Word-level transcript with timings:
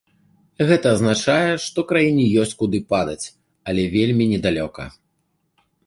Гэта 0.69 0.93
азначае, 0.97 1.53
што 1.67 1.79
краіне 1.93 2.25
ёсць 2.45 2.57
куды 2.65 2.79
падаць, 2.95 3.21
але 3.71 3.81
вельмі 3.97 4.25
не 4.35 4.39
далёка. 4.49 4.93